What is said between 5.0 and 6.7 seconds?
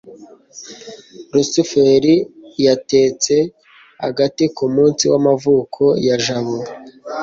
w'amavuko ya jabo